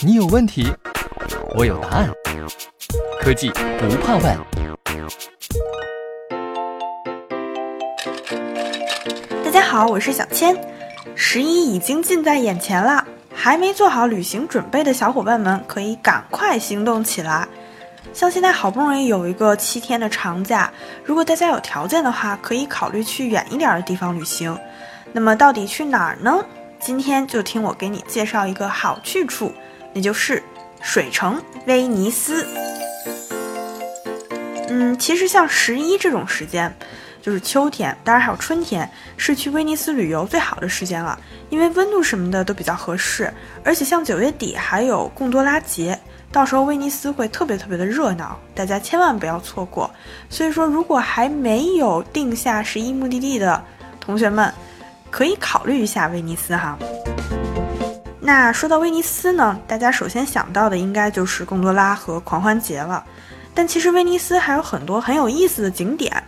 [0.00, 0.72] 你有问题，
[1.54, 2.10] 我有答案。
[3.20, 4.38] 科技不怕问。
[9.44, 10.56] 大家好，我是小千。
[11.14, 17.46] 十一已经近在眼前了，还没做好旅行准备的小伙伴们，可以赶快行动起来。
[18.12, 20.72] 像现在好不容易有一个七天的长假，
[21.04, 24.56] 如果大家有条件的话，可以考虑去远一点的地方旅行。
[25.12, 26.38] 那么到底去哪儿呢？
[26.80, 29.52] 今天就听我给你介绍一个好去处。
[29.94, 30.42] 那就是
[30.80, 32.46] 水城威尼斯。
[34.68, 36.72] 嗯，其实像十一这种时间，
[37.22, 43.32] 就是秋天，当然还有春天，是去威尼斯旅游最好的时间了，因为温度什么的都比较合适。
[43.64, 45.98] 而且像九月底还有贡多拉节，
[46.30, 49.90] 到时候威尼斯会特别特别的热闹，大家千万不要错过。
[50.28, 53.64] 所以说，如果还没有定下十一目的地的
[53.98, 54.52] 同学们，
[55.10, 56.78] 可以考虑一下威尼斯哈。
[58.20, 63.04] 那说到威尼斯呢，大家首先想到的应该就是贡多拉和狂欢节了。
[63.54, 66.22] 但其实威尼斯还有很多很有意思的景点。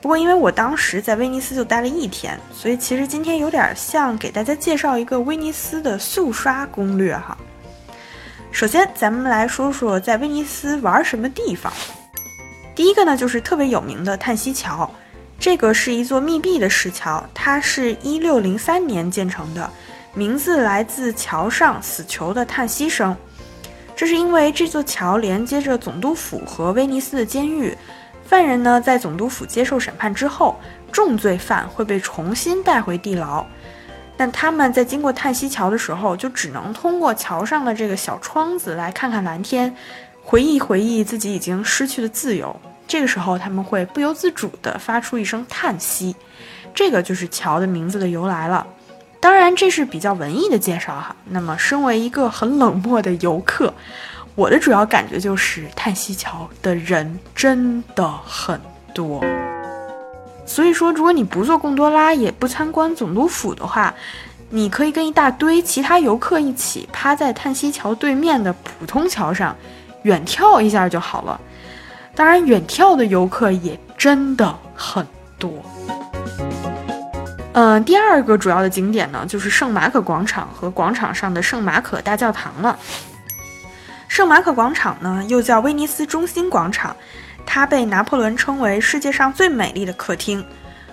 [0.00, 7.36] 不过因为我当时在威尼斯就待了一天，所以其实今天有点像给大家介绍一个威尼斯的速刷攻略哈。
[8.50, 11.72] 首先咱们来说说在威尼斯玩什么地方。
[12.74, 14.90] 第一个呢就是特别有名的叹息桥，
[15.38, 19.70] 这个是一座密闭的石桥，它是一六零三年建成的。
[20.14, 23.14] 名字来自桥上死囚的叹息声，
[23.94, 27.76] 这是因为这座桥连接着总督府和威尼斯的监狱。
[28.24, 30.58] 犯人呢，在总督府接受审判之后，
[30.90, 33.44] 重罪犯会被重新带回地牢。
[34.16, 39.76] 但他们在经过叹息桥的时候，就只能通过桥上的这个小窗子来看看蓝天，
[40.24, 42.58] 回忆回忆自己已经失去的自由。
[42.88, 46.14] 这个时候，他们会不由自主地发出一声叹息，
[46.74, 48.66] 这个就是桥的名字的由来了。
[49.18, 51.16] 当然，这是比较文艺的介绍哈。
[51.30, 53.72] 那么，身为一个很冷漠的游客，
[54.34, 58.60] 我的主要感觉就是叹息桥的人真的很
[58.94, 59.24] 多。
[60.44, 63.92] 所以说，如果你不坐贡多拉，也不参观总督府的话，
[64.50, 69.56] 你可以跟一大堆其他游客一起趴在叹息桥对面的普通桥上
[70.02, 71.40] 远眺一下就好了。
[72.16, 75.06] 当然，远眺的游客也真的很
[75.38, 75.52] 多。
[77.52, 82.78] 嗯，第二个主要的景点呢，就是圣马可广场和广场上的圣马可大教堂了。
[84.08, 86.96] 圣马可广场呢，又叫威尼斯中心广场，
[87.44, 90.42] 它被拿破仑称为世界上最美丽的客厅。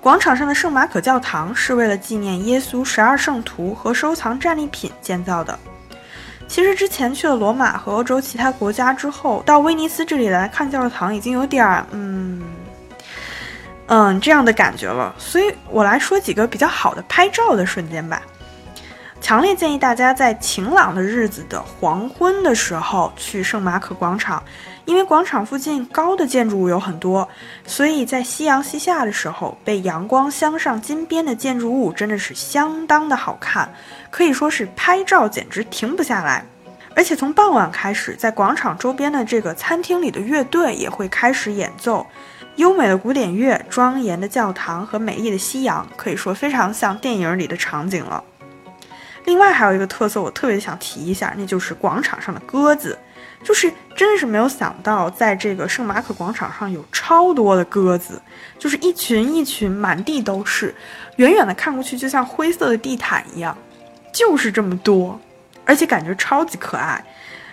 [0.00, 5.58] 广场上的圣马可教堂是为了纪念耶稣十二圣徒和收藏战利品建造的。
[6.48, 12.42] 其实之前去了罗马和欧洲其他国家之后，到威尼斯这里来看教堂，已经有点儿嗯。
[13.86, 18.22] 嗯，这样的感觉了，所以我来说几个比较好的拍照的瞬间吧。
[19.20, 24.42] 强烈建议大家在晴朗的日子的黄昏的时候去圣马可广场，
[24.86, 27.28] 因为广场附近高的建筑物有很多，
[27.66, 33.70] 所以在夕阳西下的时候，被阳光镶上金边的建筑物真的是相当的好看，
[34.10, 36.42] 可以说是拍照简直停不下来。
[36.94, 42.06] 而且从傍晚开始，在广场周边的这个餐厅里的乐队也会开始演奏。
[42.56, 48.24] 优美的古典乐、庄严的教堂和美丽的夕阳，可以说非常像电影里的场景了。
[49.28, 52.98] 另外还有一个特色，我特别想提一下，那就是广场上的鸽子，
[53.44, 58.18] 就是真的是没有想到，在这个圣马可广场上有超多的鸽子，
[58.58, 60.74] 就是一群一群，满地都是，
[61.16, 63.54] 远远的看过去就像灰色的地毯一样，
[64.14, 65.20] 就是这么多，
[65.66, 67.04] 而且感觉超级可爱。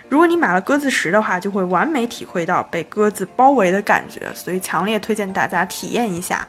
[0.08, 6.48] 如果你买了鸽子食的话，就会完美体会到被鸽子包围的感觉，所以强烈推荐大家体验一下。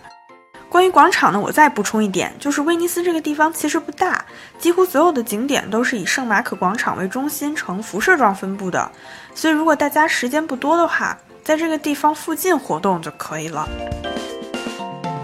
[0.78, 4.24] 关于广场呢，我再补充一点，就是威尼斯这个地方其实不大，
[4.60, 8.92] 几乎所有的景点都是以圣马可广场为中心呈辐射状分布的，
[9.34, 13.68] 所以如果大家时间不多的话，在这个地方附近活动就可以了。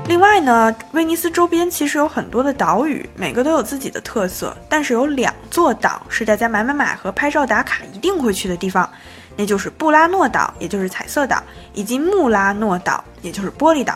[0.07, 4.57] 另外呢，威尼斯周边其实有很多的岛屿，每个都有自己的特色。
[4.67, 8.89] 但是有两座岛是大家买买买和拍照打卡一定会去的地方，
[9.37, 11.43] 那就是布拉诺岛，也就是彩色岛，
[11.75, 13.95] 以及穆拉诺岛，也就是玻璃岛。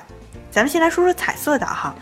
[0.52, 1.94] 咱们先来说说彩色岛哈，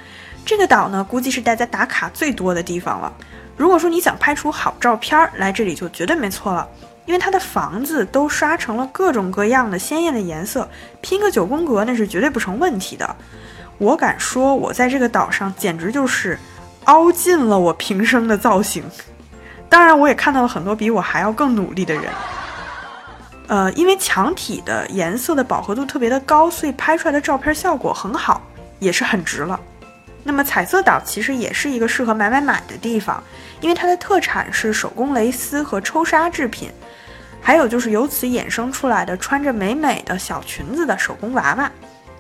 [0.46, 3.12] 这个岛呢，估计是大家打卡最多的地方了。
[3.58, 6.68] 如果说你想拍出好照片儿，来这里就绝对没错了，
[7.06, 10.70] 因为它的房子都刷成了各种各样的鲜艳的颜色，
[11.02, 13.16] 拼个九宫格那是绝对不成问题的。
[13.78, 16.38] 我敢说，我在这个岛上简直就是
[16.86, 18.84] 凹尽了我平生的造型。
[19.68, 22.04] 当然，我也看到了很多比我还要更努力的人。
[23.48, 28.42] 呃，因为墙体的颜色的饱和度特别的高，所以拍出来的照片效果很好，
[28.80, 29.60] 也是很值了。
[30.24, 33.24] 那么彩色岛其实也是一个适合买买买的地方，
[33.62, 36.72] 因为它的特产是手工蕾丝和抽纱制品，
[37.40, 41.72] 还有就是由此衍生出来的穿着美美的小裙子的手工娃娃。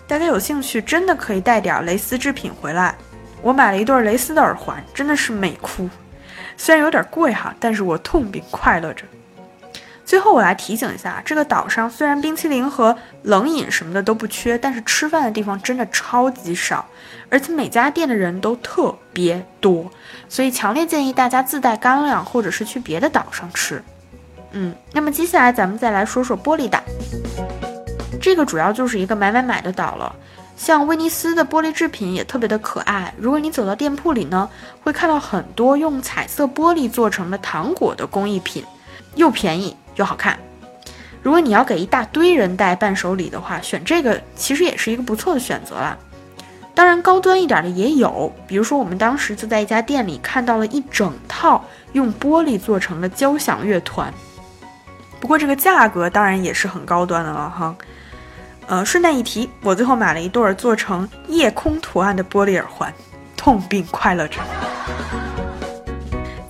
[0.07, 2.93] 大家有兴趣真的可以带点蕾丝制品回来。
[3.41, 5.89] 我买了一对蕾丝的耳环，真的是美哭。
[6.57, 9.03] 虽然有点贵哈，但是我痛并快乐着。
[10.05, 16.85] 最后我来提醒一下，这个岛上虽然冰淇淋和冷饮什么的都不缺，但是吃饭的地方真的超级少，
[17.27, 19.89] 而且每家店的人都特别多，
[20.29, 23.83] 所以强烈建议大家自带干粮，或者是去别的岛上吃。
[24.51, 26.79] 嗯，那么接下来咱们再来说说玻璃岛，
[28.21, 30.15] 这个主要就是一个买买买的岛了。
[30.55, 34.47] 像威尼斯的玻璃制品也特别的可爱，如果你走到店铺里呢，
[34.83, 38.63] 会看到很多用彩色玻璃做成的糖果的工艺品，
[39.15, 39.75] 又便宜。
[39.95, 40.37] 又好看。
[41.21, 45.97] 如果你要给一大堆人带伴手礼的话，选这个其实也是一个不错的选择啦。
[46.75, 51.63] 当然，高端一点的也有，比如说我们当时就在一家店里看到了一整套
[51.93, 54.13] 用玻璃做成的交响乐团。
[55.19, 57.75] 不过这个价格当然也是很高端的了哈。
[58.67, 62.93] 呃，顺带一提，我最后买了一对做成夜空图案的玻璃耳环，
[63.37, 64.41] 痛并快乐着。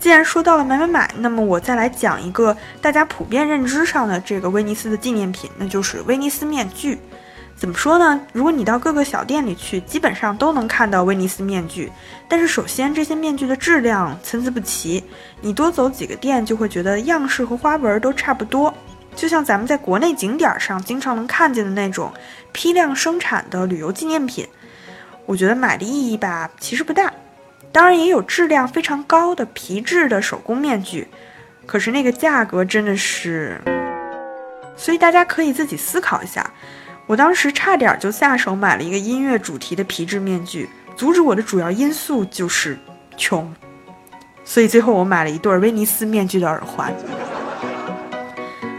[0.06, 7.00] 既然说到了买买买，那么我再来讲一个大家普遍认知上的这个威尼斯的纪念品，那就是威尼斯面具。
[7.56, 8.22] 怎么说呢？
[8.32, 11.92] 如果你到各个小店里去，基本上都能看到威尼斯面具。
[12.28, 15.04] 但是首先这些面具的质量参差不齐，
[15.42, 18.72] 你多走几个店就会觉得样式和花纹都差不多，
[19.16, 22.14] 就像咱们在国内景点上经常能看见的那种
[22.52, 24.48] 批量生产的旅游纪念品。
[25.26, 27.12] 我觉得买的意义吧，其实不大。
[27.76, 31.06] 当然也有质量非常高的皮质的手工面具，
[31.66, 33.60] 可是那个价格真的是，
[34.78, 36.50] 所以大家可以自己思考一下。
[37.06, 42.80] 我当时差点就下手买了一个音乐主题的皮质面具，阻止我的主要因素就是
[43.18, 43.54] 穷，
[44.46, 46.96] 所以最后我买了一对威尼斯面具的耳环。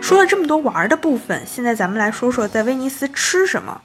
[0.00, 3.78] 说了这么多玩的部分，现在咱们来说说在威尼斯吃什么。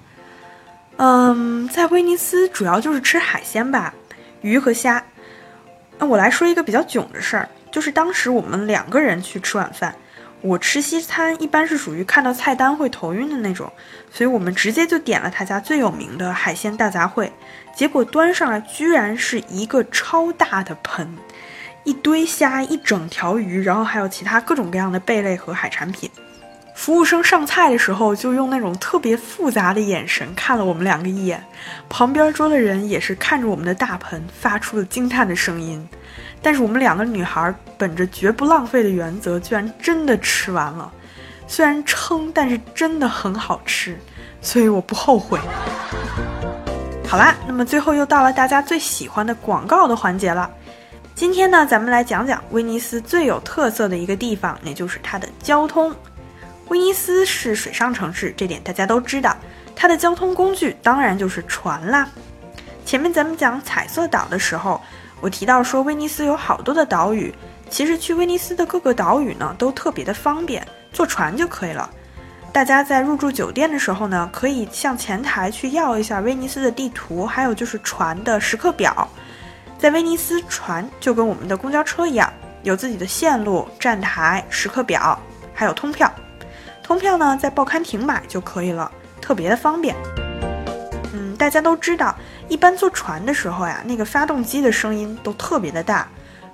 [0.95, 3.93] 嗯，在威尼斯主要就是吃海鲜吧。
[4.41, 5.03] 鱼和虾，
[5.97, 9.95] 那我来说一个比较囧的事儿，就是当时我们两个人去吃晚饭，
[10.41, 13.71] 我吃西餐一般是属于看到菜单会头晕的那种，
[14.11, 17.29] 所以我们直接就点了他家最有名的海鲜大杂烩，
[17.75, 21.15] 结果端上来居然是一个超大的盆，
[21.83, 26.09] 一堆虾，一整条鱼，然后还有其他各种各样的贝类和海产品。
[26.81, 31.45] 服务生上菜的时候，就用那种特别复杂的眼神看了我们两个一眼，
[31.88, 35.88] 旁边桌的人也是看着我们的大盆，发出了惊叹的声音。
[36.42, 40.92] 但是我们两个女孩本着绝不浪费的原则，居然真的吃完了。
[41.45, 43.95] 虽然撑，但是真的很好吃，
[44.42, 45.39] 所以我不后悔。
[47.07, 50.50] 好啦，那么最后又到了大家最喜欢的广告的环节了。
[51.13, 55.94] 今天呢，咱们来讲讲威尼斯最有特色的一个地方，也就是它的交通。
[56.71, 59.35] 威尼斯是水上城市，这点大家都知道。
[59.75, 62.07] 它的交通工具当然就是船啦。
[62.85, 64.81] 前面咱们讲彩色岛的时候，
[65.19, 67.35] 我提到说威尼斯有好多的岛屿，
[67.69, 71.89] 其实去威尼斯的各个岛屿呢都特别的方便，坐船就可以了。
[72.53, 79.06] 大家在入住酒店的时候呢，可以向前台去要一下威尼斯的地图，还有就是船的时刻表。
[79.77, 82.31] 在威尼斯，船就跟我们的公交车一样，
[82.63, 85.21] 有自己的线路、站台、时刻表，
[85.54, 86.09] 还有通票。
[86.83, 89.95] 通票呢，在报刊亭买就可以了，特别的方便。
[91.14, 92.16] 嗯，大家都知道，
[92.50, 96.07] 一般坐船的时候呀，那个发动机的声音都特别的大。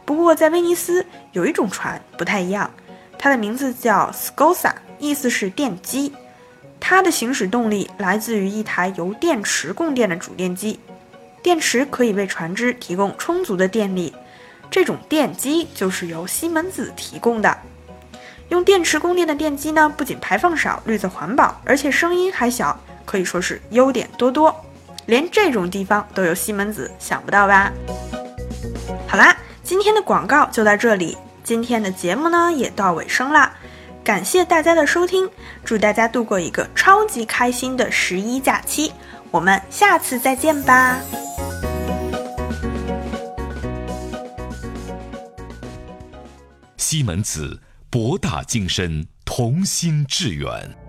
[0.05, 2.69] 不过在威尼斯有一种船不太一样，
[3.17, 6.13] 它的名字叫 Scosa，意思是电机。
[6.79, 10.79] 它的行驶动力来自于一台由电池供电的主电机，
[11.41, 14.13] 电池可以为船只提供充足的电力。
[14.69, 17.57] 这种电机就是由西门子提供的。
[18.49, 24.55] 用电池供电的电机呢，不仅排放少、绿色环保，而且声音还小，可以说是优点多多。
[25.05, 27.71] 连这种地方都有西门子，想不到吧？
[29.07, 33.53] 好啦，今天的广告就到这里，今天的节目呢也到尾声啦。
[34.03, 35.29] 感谢大家的收听，
[35.65, 38.93] 祝大家度过一个超级开心的十一假期，
[39.31, 40.97] 我们下次再见吧。
[46.77, 47.59] 西门子。
[47.89, 50.86] 博大精深，同心致远。